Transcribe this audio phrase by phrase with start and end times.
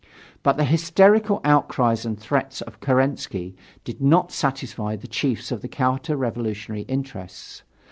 [0.41, 5.67] But the hysterical outcries and threats of Kerensky did not satisfy the chiefs of the
[5.67, 7.61] counter revolutionary interests.